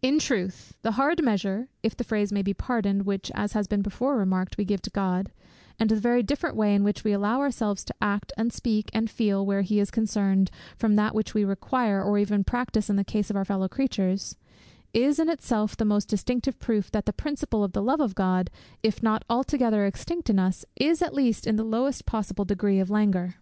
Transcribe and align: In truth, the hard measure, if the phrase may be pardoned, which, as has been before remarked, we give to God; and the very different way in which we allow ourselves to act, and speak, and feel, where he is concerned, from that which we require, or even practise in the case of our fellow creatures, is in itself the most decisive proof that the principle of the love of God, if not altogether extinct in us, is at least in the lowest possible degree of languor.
In 0.00 0.18
truth, 0.18 0.76
the 0.82 0.90
hard 0.98 1.22
measure, 1.22 1.68
if 1.84 1.96
the 1.96 2.02
phrase 2.02 2.32
may 2.32 2.42
be 2.42 2.52
pardoned, 2.52 3.06
which, 3.06 3.30
as 3.32 3.52
has 3.52 3.68
been 3.68 3.80
before 3.80 4.16
remarked, 4.16 4.56
we 4.58 4.64
give 4.64 4.82
to 4.82 4.90
God; 4.90 5.30
and 5.78 5.88
the 5.88 5.94
very 5.94 6.20
different 6.20 6.56
way 6.56 6.74
in 6.74 6.82
which 6.82 7.04
we 7.04 7.12
allow 7.12 7.38
ourselves 7.38 7.84
to 7.84 7.94
act, 8.02 8.32
and 8.36 8.52
speak, 8.52 8.90
and 8.92 9.08
feel, 9.08 9.46
where 9.46 9.62
he 9.62 9.78
is 9.78 9.92
concerned, 9.92 10.50
from 10.76 10.96
that 10.96 11.14
which 11.14 11.32
we 11.32 11.44
require, 11.44 12.02
or 12.02 12.18
even 12.18 12.42
practise 12.42 12.90
in 12.90 12.96
the 12.96 13.04
case 13.04 13.30
of 13.30 13.36
our 13.36 13.44
fellow 13.44 13.68
creatures, 13.68 14.36
is 14.92 15.20
in 15.20 15.28
itself 15.30 15.76
the 15.76 15.84
most 15.84 16.08
decisive 16.08 16.58
proof 16.58 16.90
that 16.90 17.06
the 17.06 17.12
principle 17.12 17.62
of 17.62 17.70
the 17.70 17.82
love 17.84 18.00
of 18.00 18.16
God, 18.16 18.50
if 18.82 19.00
not 19.00 19.24
altogether 19.30 19.86
extinct 19.86 20.28
in 20.28 20.40
us, 20.40 20.64
is 20.74 21.00
at 21.00 21.14
least 21.14 21.46
in 21.46 21.54
the 21.54 21.62
lowest 21.62 22.04
possible 22.04 22.44
degree 22.44 22.80
of 22.80 22.90
languor. 22.90 23.36